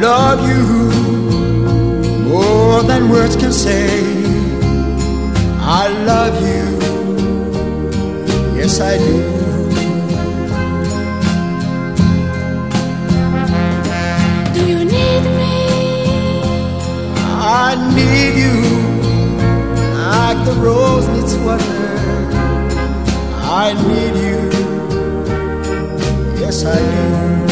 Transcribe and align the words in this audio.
love 0.00 0.40
you 0.48 0.62
more 2.28 2.82
than 2.84 3.10
words 3.10 3.34
can 3.36 3.52
say. 3.52 3.88
I 5.60 5.88
love 6.10 6.34
you, 6.40 6.64
yes 8.56 8.80
I 8.80 8.96
do. 8.98 9.16
Do 14.54 14.60
you 14.66 14.84
need 14.84 15.22
me? 15.40 15.56
I 17.40 17.74
need 17.96 18.34
you 18.44 18.56
like 19.94 20.38
the 20.46 20.54
rose 20.62 21.08
needs 21.08 21.34
water. 21.38 21.86
I 23.62 23.72
need 23.88 24.14
you, 24.26 24.38
yes 26.40 26.64
I 26.64 26.78
do. 26.78 27.47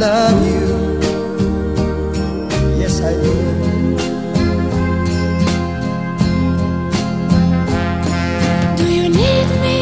Love 0.00 0.46
you, 0.46 0.66
yes 2.78 3.00
I 3.00 3.14
do. 3.14 3.34
Do 8.76 8.86
you 8.88 9.08
need 9.08 9.48
me? 9.64 9.80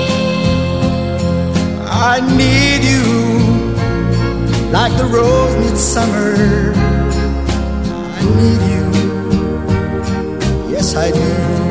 I 1.84 2.20
need 2.40 2.82
you 2.92 3.04
like 4.72 4.96
the 4.96 5.04
rose 5.04 5.56
needs 5.56 5.82
summer. 5.82 6.72
I 8.16 8.22
need 8.40 8.62
you, 8.72 8.84
yes 10.72 10.94
I 10.96 11.10
do. 11.10 11.65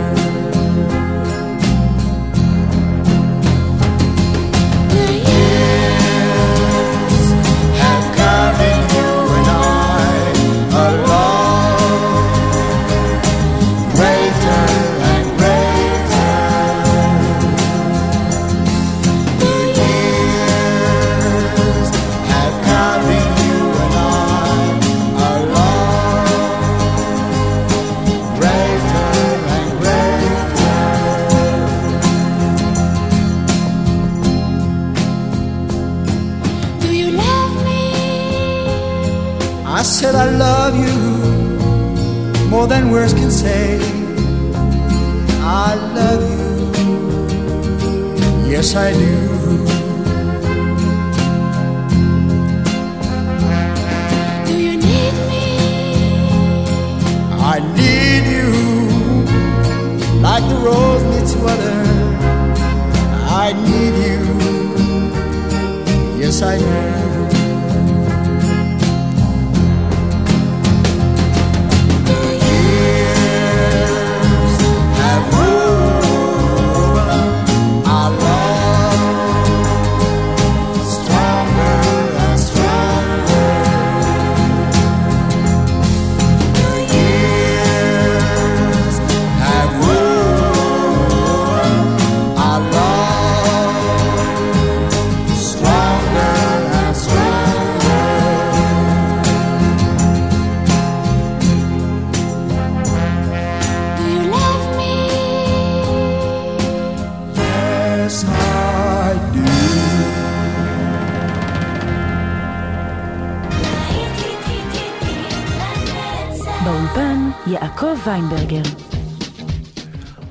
יעקב 117.96 118.08
ויינברגר. 118.08 118.62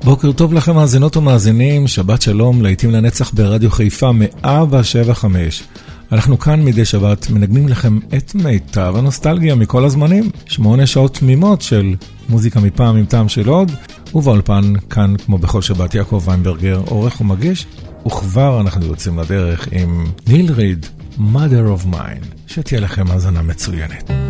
בוקר 0.05 0.33
טוב 0.33 0.53
לכם 0.53 0.75
מאזינות 0.75 1.17
ומאזינים, 1.17 1.87
שבת 1.87 2.23
שלום, 2.23 2.63
להיטים 2.63 2.91
לנצח 2.91 3.31
ברדיו 3.35 3.71
חיפה 3.71 4.13
175. 4.13 5.63
אנחנו 6.13 6.39
כאן 6.39 6.65
מדי 6.65 6.85
שבת 6.85 7.31
מנגנים 7.31 7.69
לכם 7.69 7.99
את 8.17 8.35
מיטב 8.35 8.95
הנוסטלגיה 8.97 9.55
מכל 9.55 9.85
הזמנים. 9.85 10.31
שמונה 10.47 10.87
שעות 10.87 11.15
תמימות 11.15 11.63
של 11.63 11.95
מוזיקה 12.29 12.61
מפעם 12.61 12.97
עם 12.97 13.07
טעם 13.07 13.29
של 13.29 13.49
עוד, 13.49 13.73
ובאולפן 14.15 14.73
כאן, 14.91 15.15
כמו 15.27 15.39
בכל 15.39 15.63
שבת, 15.63 15.95
יעקב 15.95 16.23
ויינברגר, 16.27 16.83
עורך 16.87 17.21
ומגיש, 17.21 17.67
וכבר 18.07 18.61
אנחנו 18.61 18.87
יוצאים 18.87 19.19
לדרך 19.19 19.69
עם 19.73 20.07
ניל 20.29 20.53
ריד, 20.53 20.87
mother 21.19 21.83
of 21.83 21.95
mine, 21.95 22.27
שתהיה 22.47 22.81
לכם 22.81 23.11
האזנה 23.11 23.43
מצוינת. 23.43 24.24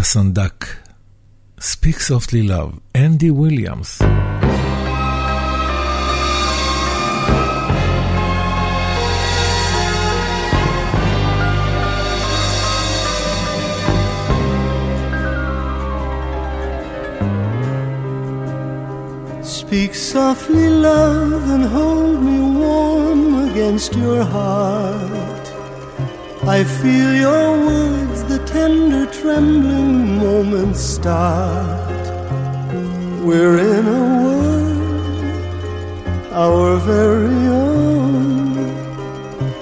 Patterson 0.00 0.34
Speak 1.58 2.00
Softly 2.00 2.42
Love, 2.42 2.80
Andy 2.94 3.30
Williams. 3.30 3.98
Speak 19.42 19.94
softly, 19.94 20.70
love, 20.70 21.46
and 21.50 21.64
hold 21.64 22.22
me 22.22 22.40
warm 22.58 23.50
against 23.50 23.94
your 23.94 24.24
heart. 24.24 25.46
I 26.44 26.64
feel 26.64 27.14
your 27.14 27.66
words 27.66 28.09
tender, 28.52 29.06
trembling 29.06 30.18
moments 30.18 30.80
start. 30.80 32.02
We're 33.26 33.58
in 33.76 33.86
a 33.86 34.04
world, 34.24 35.34
our 36.32 36.76
very 36.78 37.42
own, 37.68 38.54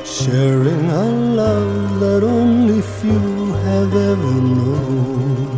sharing 0.05 0.87
a 1.05 1.07
love 1.43 2.01
that 2.01 2.23
only 2.23 2.81
few 2.99 3.53
have 3.69 3.93
ever 4.11 4.35
known. 4.57 5.49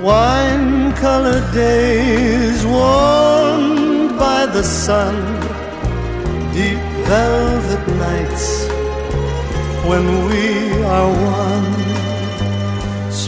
Wine 0.00 0.92
colored 1.04 1.48
days 1.52 2.64
warmed 2.64 4.16
by 4.18 4.46
the 4.46 4.62
sun, 4.62 5.16
deep 6.52 6.82
velvet 7.10 7.84
nights 8.06 8.46
when 9.88 10.04
we 10.28 10.44
are 10.84 11.10
one. 11.10 11.73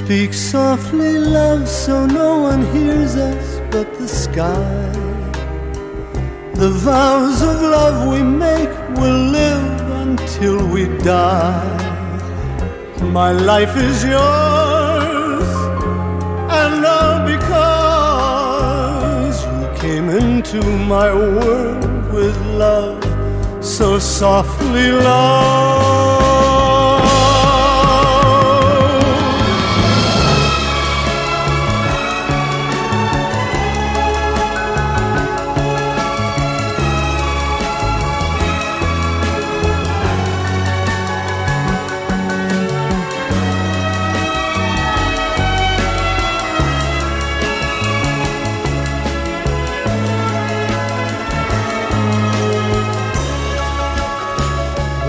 Speak 0.06 0.34
softly, 0.34 1.18
love, 1.18 1.68
so 1.68 2.06
no 2.06 2.38
one 2.38 2.64
hears 2.72 3.16
us 3.16 3.60
but 3.72 3.92
the 3.98 4.06
sky. 4.06 4.92
The 6.54 6.70
vows 6.70 7.42
of 7.42 7.60
love 7.60 8.06
we 8.12 8.22
make 8.22 8.70
will 9.00 9.22
live 9.40 9.80
until 10.06 10.64
we 10.68 10.86
die. 10.98 11.76
My 13.02 13.32
life 13.32 13.76
is 13.76 14.04
yours, 14.04 15.48
and 16.60 16.86
all 16.86 17.26
because 17.34 19.44
you 19.44 19.68
came 19.80 20.08
into 20.08 20.62
my 20.94 21.12
world 21.12 22.12
with 22.12 22.36
love 22.54 23.02
so 23.60 23.98
softly, 23.98 24.92
love. 24.92 25.75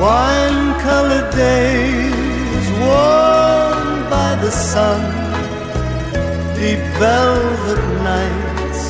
Wine 0.02 0.80
colored 0.80 1.30
days 1.34 2.68
warmed 2.86 4.04
by 4.16 4.32
the 4.44 4.52
sun, 4.52 5.02
deep 6.60 6.84
velvet 7.02 7.82
nights 8.12 8.84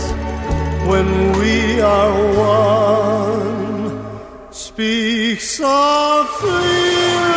when 0.89 1.07
we 1.39 1.79
are 1.79 2.13
one. 2.35 3.87
Speak 4.51 5.39
softly, 5.39 6.83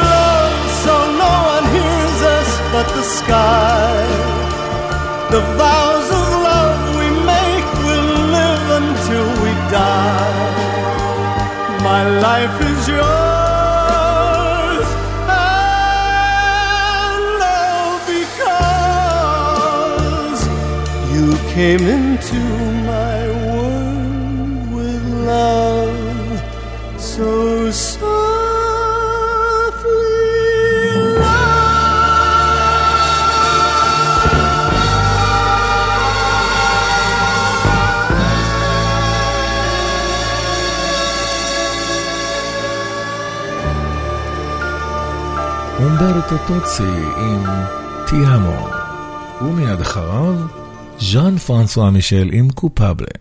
love, 0.08 0.58
so 0.84 0.94
no 1.24 1.34
one 1.54 1.66
hears 1.76 2.20
us 2.36 2.50
but 2.72 2.86
the 2.98 3.06
sky. 3.18 3.96
The 5.30 5.42
vows 5.58 6.00
came 21.61 21.87
into 21.99 22.43
my 22.93 23.21
world 23.45 24.61
with 24.76 25.05
love 25.31 26.33
so 27.12 27.31
softly. 27.71 28.21
אומברטו 45.79 46.37
טוצי 46.47 46.83
עם 47.17 47.45
תיאמו, 48.07 48.69
ומיד 49.43 49.81
אחריו, 49.81 50.60
ז'אן 51.00 51.38
פרנסואה 51.38 51.90
מישל 51.90 52.30
עם 52.33 52.50
קופבלה. 52.50 53.19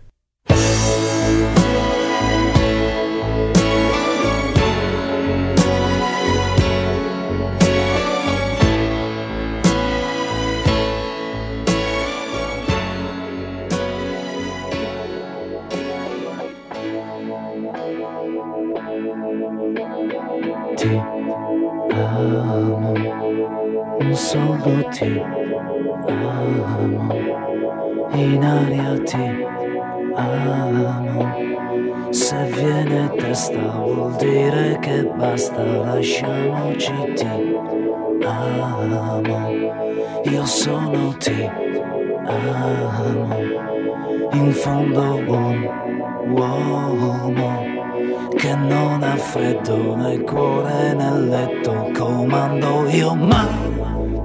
Freddo 49.20 49.94
nel 49.96 50.22
cuore 50.22 50.94
nel 50.94 51.28
letto 51.28 51.90
comando 51.96 52.88
io 52.88 53.14
ma 53.14 53.46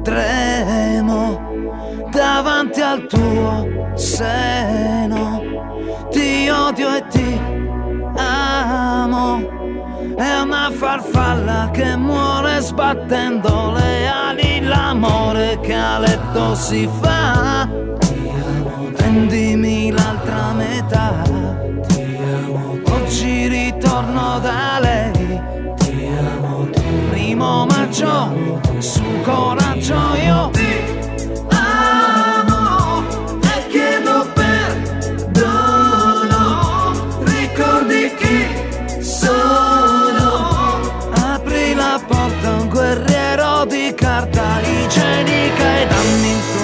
tremo 0.01 1.53
davanti 2.09 2.81
al 2.81 3.05
tuo 3.07 3.91
seno. 3.95 5.43
Ti 6.09 6.49
odio 6.49 6.95
e 6.95 7.07
ti 7.09 7.41
amo. 8.15 9.53
È 10.15 10.39
una 10.39 10.71
farfalla 10.71 11.69
che 11.73 11.95
muore 11.97 12.61
sbattendo 12.61 13.73
le 13.73 14.07
ali. 14.07 14.61
L'amore 14.61 15.59
che 15.61 15.73
a 15.73 15.99
letto 15.99 16.55
si 16.55 16.89
fa. 17.01 17.67
Prendimi 18.95 19.91
l'altra 19.91 20.53
metà 20.53 21.64
oggi 23.95 24.03
ritorno 24.03 24.39
da 24.39 24.79
lei. 24.79 25.11
Ti 25.77 26.09
amo 26.17 26.67
primo 27.09 27.65
maggio 27.65 28.61
su 28.79 29.03
coraggio 29.23 30.15
io 30.23 30.49
ti 30.51 30.79
amo 31.49 33.03
e 33.41 33.67
chiedo 33.69 34.27
perdono. 34.33 35.53
Ricordi 37.23 38.13
chi 38.17 38.47
sono? 39.01 40.79
Apri 41.13 41.73
la 41.75 41.99
porta 42.05 42.51
un 42.51 42.67
guerriero 42.69 43.65
di 43.65 43.93
carta 43.95 44.59
igienica 44.61 45.77
e 45.79 45.87
dammi 45.87 46.54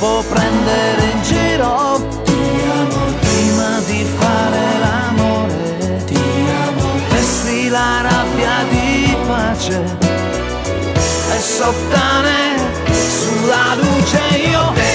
non 0.00 0.24
prendere 0.28 1.02
in 1.12 1.22
giro. 1.22 2.22
Ti 2.24 2.32
amo 2.78 3.04
prima 3.20 3.80
di 3.86 4.06
fare 4.18 4.78
l'amore. 4.80 6.04
Ti 6.06 6.20
amo. 6.66 6.88
Vesti 7.08 7.68
la 7.68 8.00
rabbia 8.02 8.64
di 8.70 9.16
pace 9.26 9.82
e 11.34 11.40
sottane 11.40 12.56
sulla 13.08 13.74
luce 13.76 14.20
io. 14.50 14.93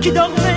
qui 0.00 0.12
dormait 0.12 0.38
um 0.38 0.47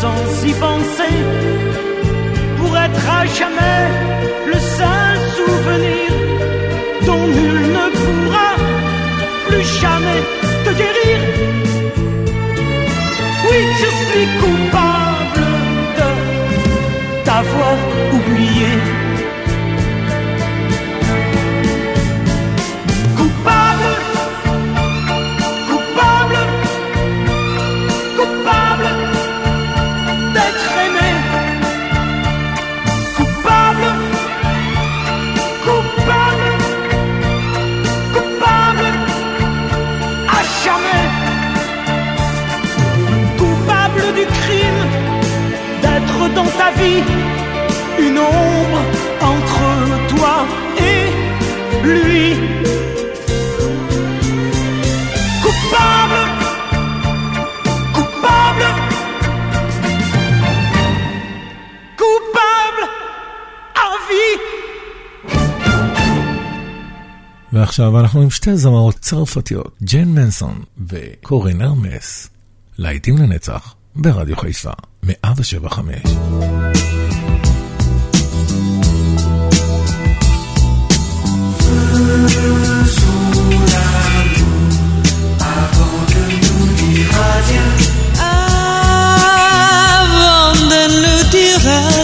sans 0.00 0.46
y 0.46 0.52
penser, 0.66 1.16
pour 2.58 2.72
être 2.86 3.04
à 3.18 3.26
jamais 3.26 3.82
le 4.52 4.58
seul 4.76 5.16
souvenir 5.36 6.10
dont 7.06 7.26
nul 7.26 7.60
ne 7.78 7.86
pourra 7.98 8.50
plus 9.48 9.66
jamais 9.82 10.20
te 10.64 10.70
guérir. 10.80 11.18
Oui, 13.46 13.60
je 13.82 13.90
suis 14.06 14.26
coupable 14.40 15.46
de 15.98 16.10
t'avoir 17.24 17.76
oublié. 18.16 18.97
une 48.06 48.18
ombre 48.18 48.80
entre 49.32 49.62
toi 50.12 50.36
et 50.90 51.02
lui. 51.86 52.26
Coupable, 55.44 56.22
coupable, 57.96 58.68
coupable 62.00 62.84
à 63.74 63.88
vie. 64.08 64.38
ועכשיו 67.52 68.00
אנחנו 68.00 68.22
עם 68.22 68.30
שתי 68.30 68.56
זמרות 68.56 68.98
צרפתיות, 68.98 69.76
ג'ן 69.82 70.08
מנסון 70.08 70.62
וקורין 70.88 71.60
להיטים 72.78 73.16
לנצח 73.16 73.74
175. 75.22 76.02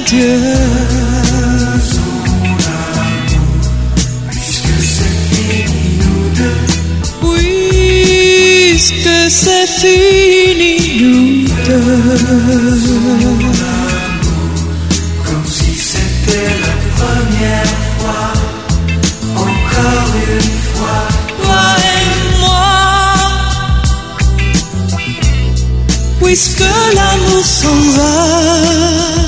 Dieu. 0.06 0.38
Puisque 4.30 4.74
c'est 4.80 5.18
fini 5.30 5.98
nous 5.98 6.28
deux. 6.36 6.60
Puisque 8.70 9.16
c'est 9.30 9.66
fini 9.66 10.72
nous 11.00 11.53
comme 15.24 15.46
si 15.46 15.74
c'était 15.74 16.50
la 16.60 16.74
première 16.94 17.74
fois, 17.98 18.32
encore 19.34 20.14
une 20.28 20.50
fois, 20.74 21.02
toi 21.42 21.64
et 21.80 22.04
moi. 22.40 22.68
Puisque 26.20 26.60
l'amour 26.94 27.44
s'en 27.44 27.80
va. 27.96 29.23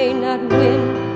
may 0.00 0.14
not 0.14 0.40
win. 0.48 1.09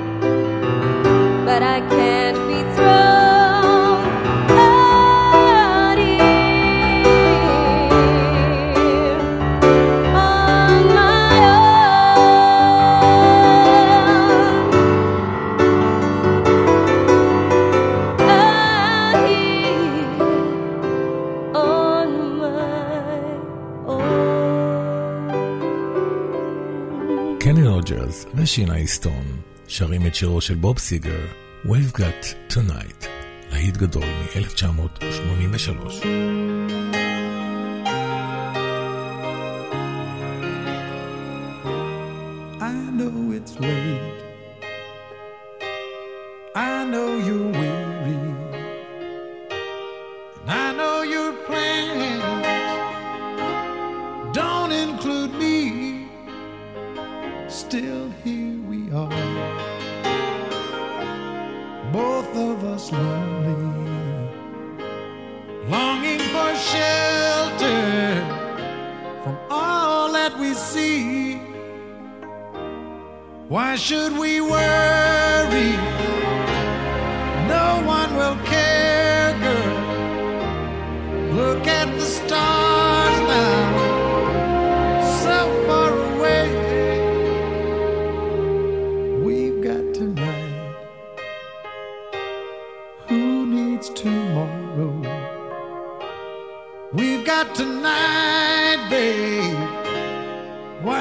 מרשין 28.55 28.71
אייסטון 28.71 29.41
שרים 29.69 30.07
את 30.07 30.15
שירו 30.15 30.41
של 30.41 30.55
בוב 30.55 30.79
סיגר, 30.79 31.27
We've 31.67 31.99
Got 31.99 32.53
Tonight, 32.53 33.07
להיט 33.51 33.77
גדול 33.77 34.05
מ-1983. 34.05 36.84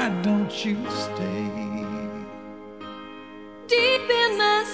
why 0.04 0.10
don't 0.20 0.64
you 0.66 0.76
stay? 0.90 1.48
Deep 3.66 4.10
in 4.10 4.36
my 4.36 4.73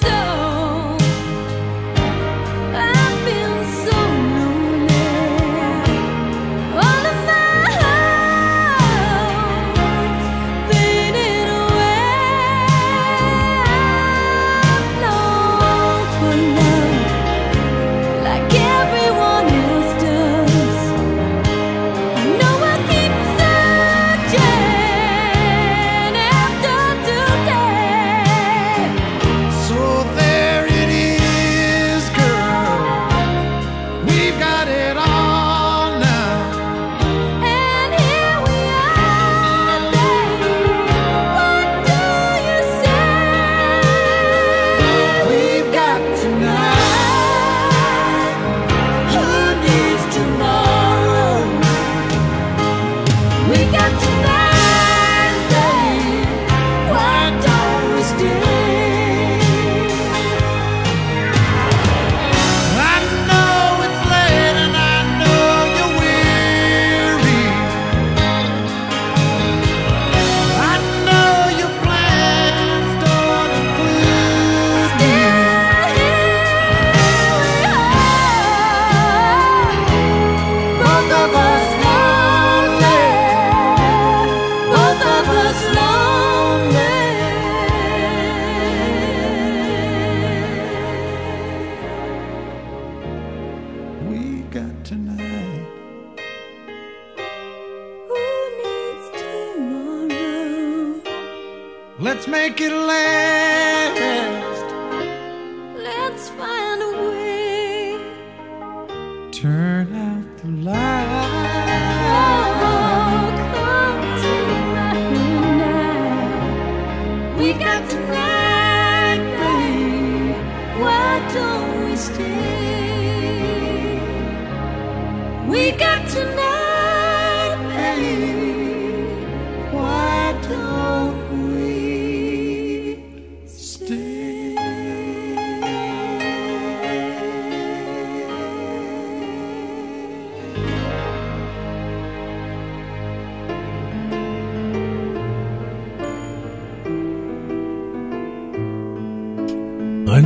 let's 102.00 102.26
make 102.26 102.60
it 102.60 102.72
last. 102.72 104.39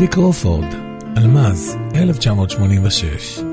רנדי 0.04 0.14
קרופורד, 0.14 0.74
אלמז, 1.16 1.76
1986. 1.94 3.43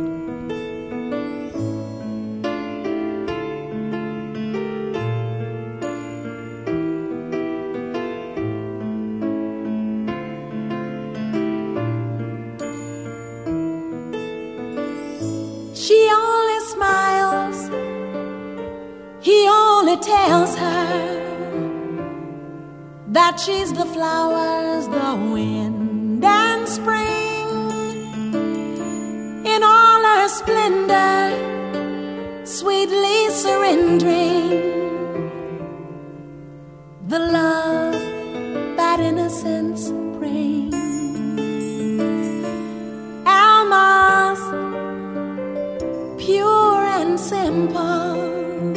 And. 47.52 48.74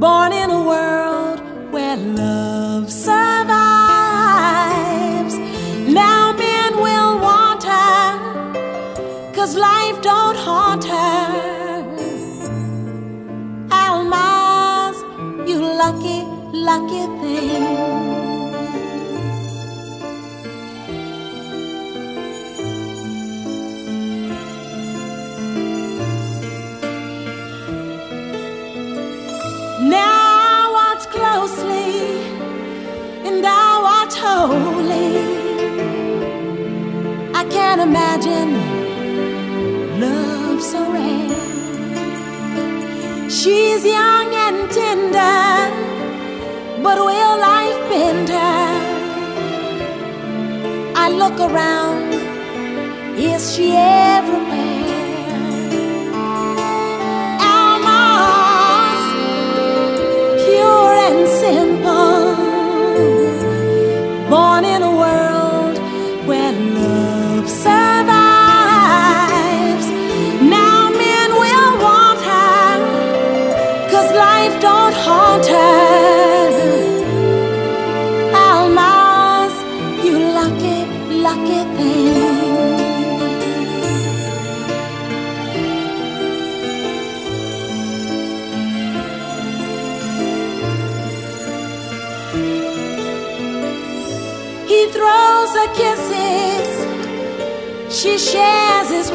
Born 0.00 0.32
in 0.32 0.50
a 0.50 0.62
world 0.62 1.40
where 1.72 1.96
love 1.96 2.90
survives. 2.90 3.28
Now 5.88 6.32
men 6.32 6.76
will 6.76 7.18
want 7.20 7.62
her, 7.64 9.32
cause 9.34 9.56
life 9.56 10.00
don't 10.02 10.36
haunt 10.36 10.84
her. 10.84 11.84
Almaz, 13.70 14.96
you 15.48 15.58
lucky, 15.60 16.24
lucky 16.52 17.06
thing. 17.20 17.99
I 37.70 37.76
can't 37.76 37.88
imagine 37.88 38.50
love 40.00 40.60
so 40.60 40.80
rare. 40.90 41.30
She's 43.30 43.84
young 43.84 44.34
and 44.34 44.68
tender, 44.72 45.70
but 46.82 46.98
will 46.98 47.36
life 47.38 47.78
bend 47.88 48.28
her? 48.28 48.70
I 50.96 51.10
look 51.10 51.38
around, 51.38 52.12
is 53.16 53.54
she 53.54 53.76
everywhere? 53.76 54.69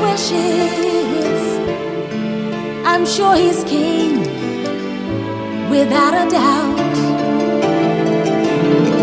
Wishes. 0.07 1.41
I'm 2.85 3.05
sure 3.05 3.35
he's 3.35 3.63
king, 3.63 4.19
without 5.69 6.13
a 6.13 6.29
doubt. 6.29 6.95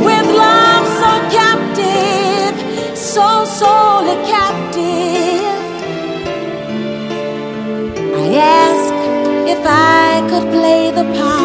With 0.06 0.26
love 0.44 0.86
so 1.02 1.12
captive, 1.38 2.54
so 2.96 3.44
sorely 3.44 4.16
captive, 4.34 5.62
I 8.22 8.26
ask 8.62 8.94
if 9.54 9.60
I 9.66 10.26
could 10.30 10.50
play 10.50 10.90
the 10.90 11.04
part. 11.18 11.41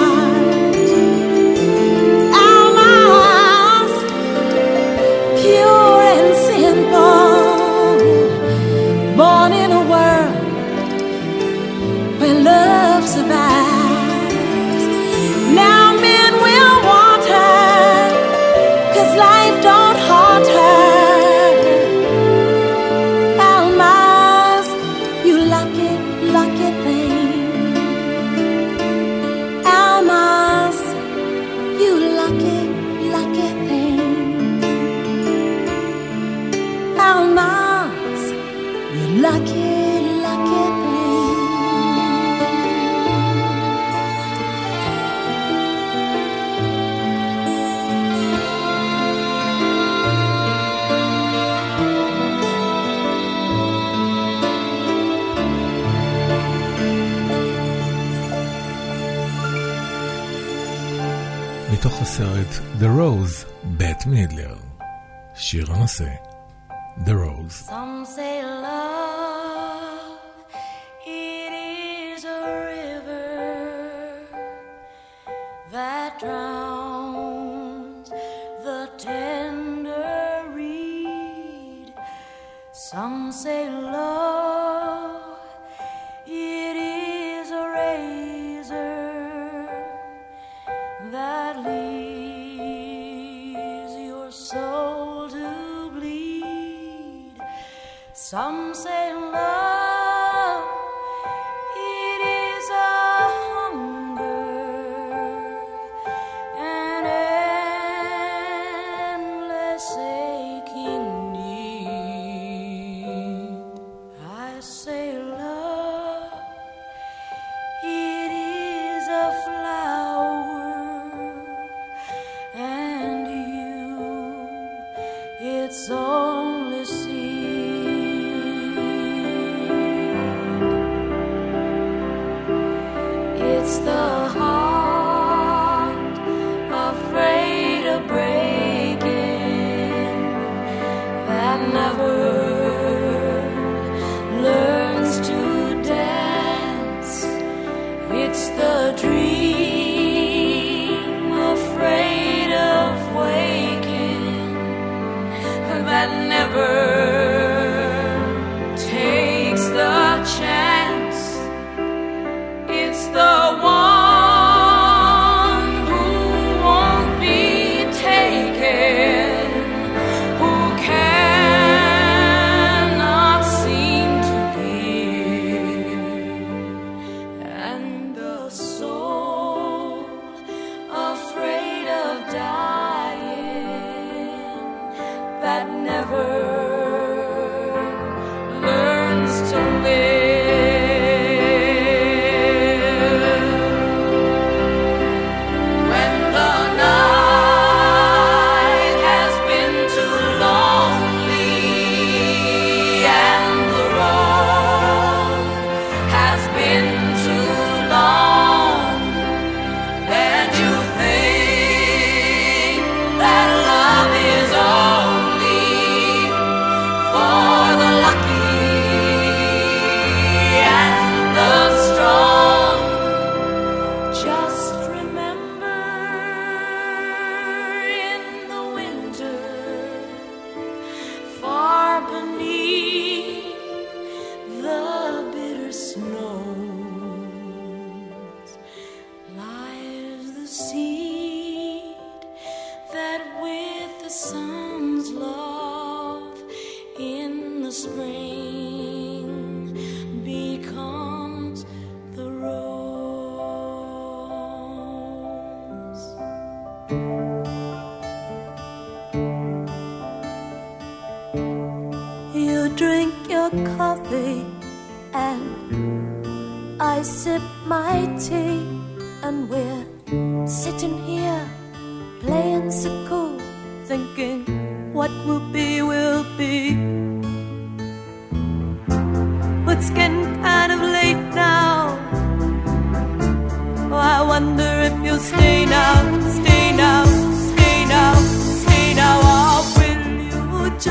The 62.80 62.89
Rose, 62.89 63.45
בט 63.78 64.03
Midler. 64.05 64.57
שיר 65.36 65.71
הנושא, 65.71 66.09
The 67.05 67.15
Rose. 67.15 67.69
Some 67.69 68.05
say 68.05 68.43
love, 68.43 70.19
it 71.05 71.51
is 71.53 72.23
a 72.23 72.43
river 72.71 73.30
that 75.71 76.11
drowns 76.23 78.09
the 78.67 78.82
tender 79.07 80.43
reed. 80.57 81.88
Some 82.89 83.32
say 83.32 83.63
love. 83.69 85.07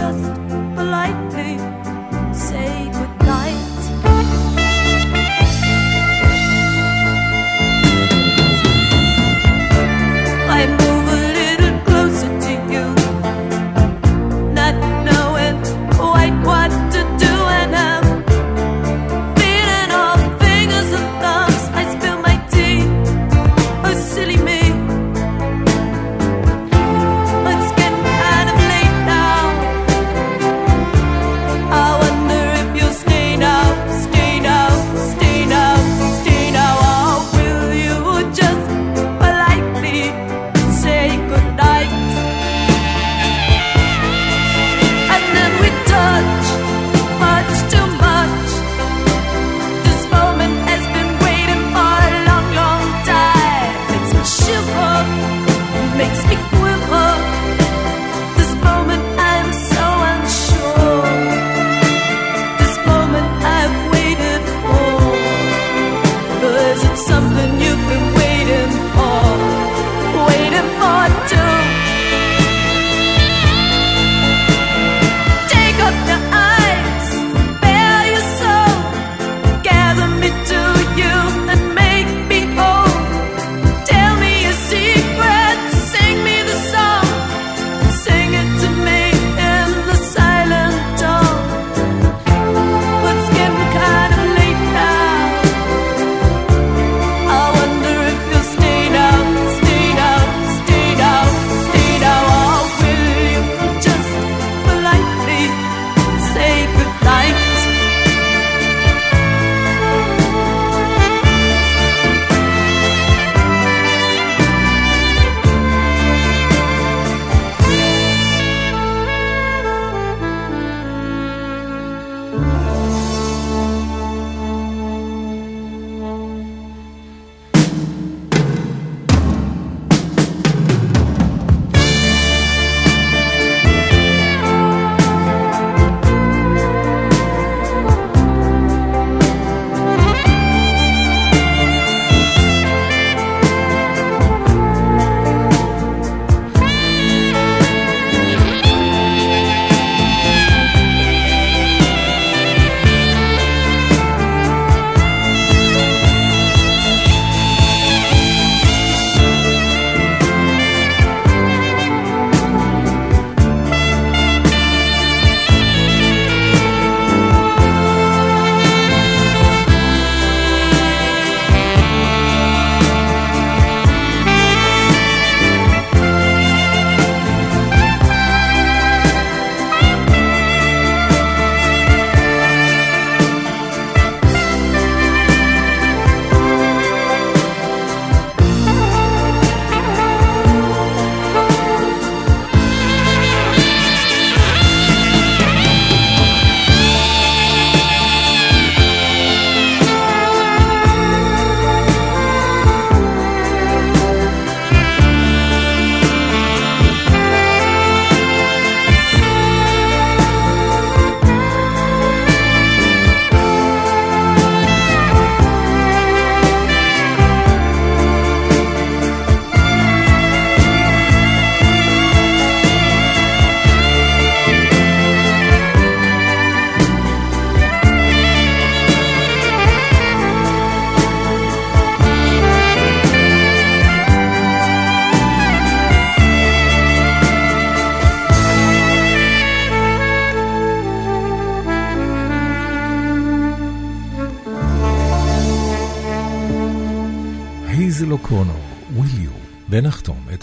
You 0.07 0.46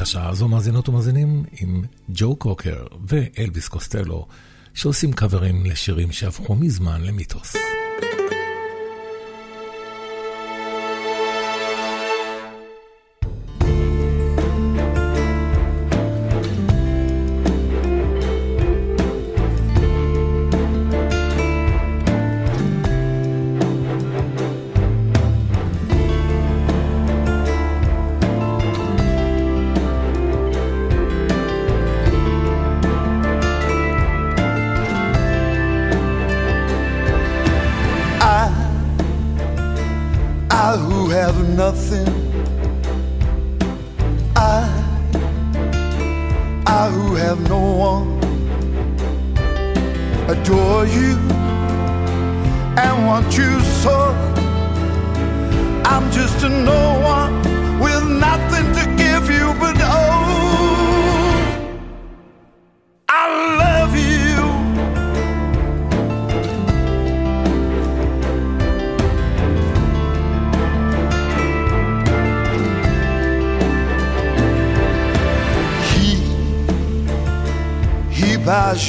השעה 0.03 0.29
הזו, 0.29 0.47
מאזינות 0.47 0.89
ומאזינים, 0.89 1.43
עם 1.61 1.83
ג'ו 2.09 2.35
קוקר 2.35 2.85
ואלביס 3.07 3.67
קוסטלו, 3.67 4.27
שעושים 4.73 5.13
קברים 5.13 5.65
לשירים 5.65 6.11
שהפכו 6.11 6.55
מזמן 6.55 7.01
למיתוס. 7.01 7.55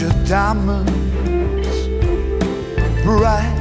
your 0.01 0.11
diamonds 0.25 1.05
bright, 3.05 3.55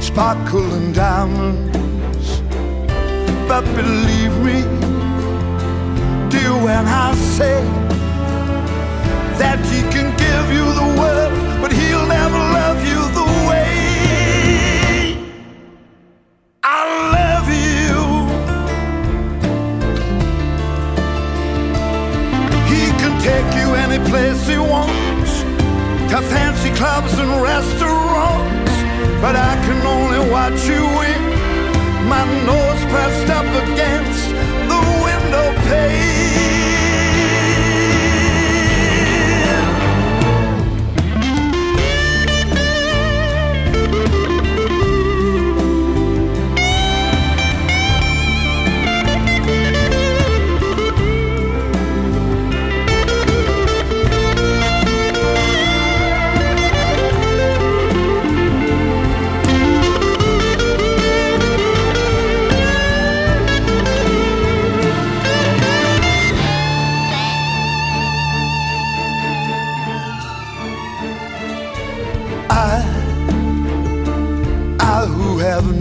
sparkling 0.00 0.92
diamonds. 0.92 2.40
But 3.46 3.64
believe 3.76 4.34
me, 4.38 4.62
dear, 6.30 6.54
when 6.64 6.86
I 6.86 7.14
say 7.14 7.62
that 9.38 9.58
He 9.70 9.82
can 9.92 10.08
give 10.16 10.46
you 10.56 10.64
the 10.72 11.00
world. 11.00 11.25
place 24.08 24.46
he 24.46 24.58
wants, 24.58 25.32
to 26.10 26.18
fancy 26.32 26.70
clubs 26.74 27.14
and 27.18 27.30
restaurants. 27.42 28.74
But 29.20 29.34
I 29.36 29.54
can 29.66 29.80
only 29.86 30.30
watch 30.30 30.60
you 30.66 30.84
in, 31.12 31.22
my 32.08 32.24
nose 32.44 32.82
pressed 32.92 33.30
up 33.38 33.48
against 33.64 34.28
the 34.70 34.80
window 35.04 35.46
pane. 35.68 36.75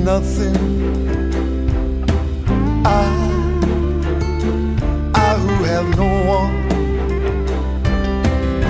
nothing. 0.05 0.55
I, 2.85 3.05
I 5.15 5.29
who 5.39 5.63
have 5.63 5.97
no 5.97 6.11
one, 6.37 6.55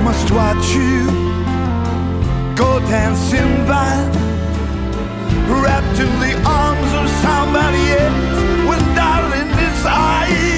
must 0.05 0.31
watch 0.31 0.65
you 0.79 1.05
go 2.55 2.79
dancing 2.87 3.53
by, 3.67 3.95
wrapped 5.61 5.99
in 5.99 6.11
the 6.25 6.33
arms 6.47 6.91
of 7.01 7.05
somebody 7.25 7.83
else 8.05 8.39
with 8.69 8.83
darling 8.95 9.51
desire. 9.59 10.55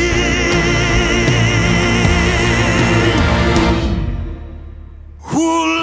Who 5.31 5.76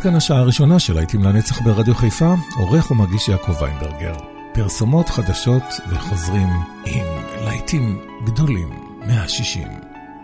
עד 0.00 0.04
כאן 0.04 0.14
השעה 0.14 0.38
הראשונה 0.38 0.78
של 0.78 0.94
להיטים 0.94 1.22
לנצח 1.22 1.60
ברדיו 1.62 1.94
חיפה, 1.94 2.34
עורך 2.56 2.90
ומגיש 2.90 3.28
יעקב 3.28 3.62
ויינברגר. 3.62 4.14
פרסומות 4.52 5.08
חדשות 5.08 5.62
וחוזרים 5.88 6.48
עם 6.86 7.06
להיטים 7.44 7.98
גדולים 8.24 8.68
160. 9.06 9.68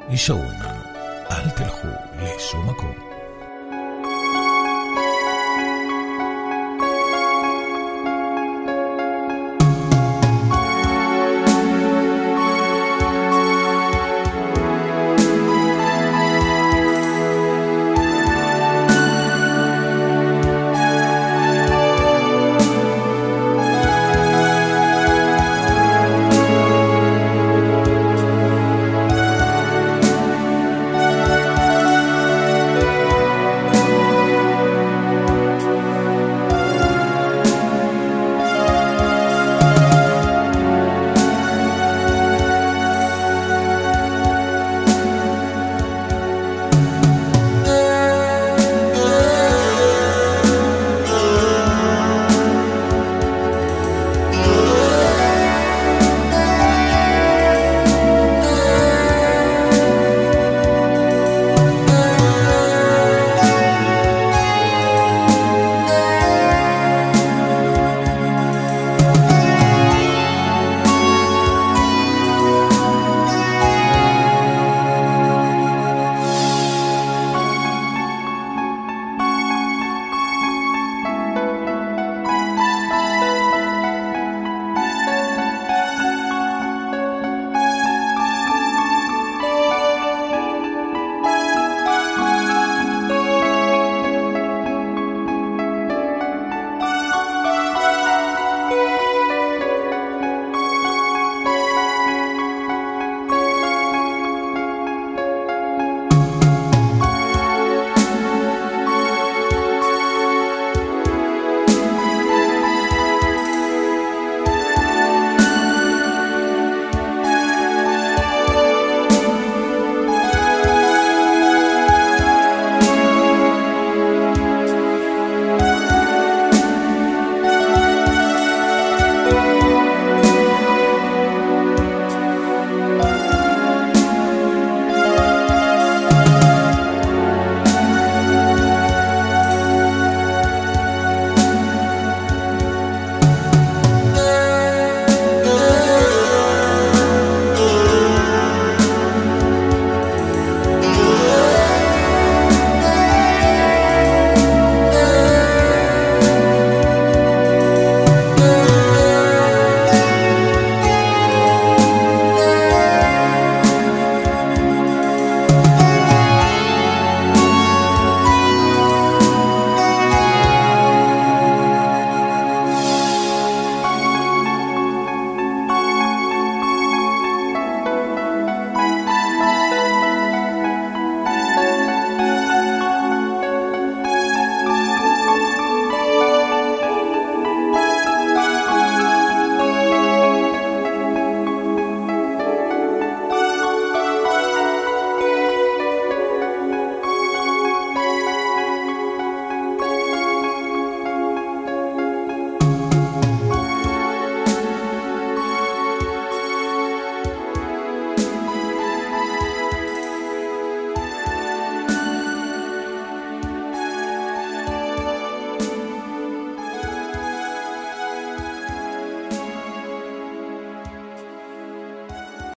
נשארו 0.08 0.38
עמנו, 0.40 0.80
אל 1.30 1.50
תלכו 1.50 1.88
לשום 2.22 2.68
מקום. 2.68 3.15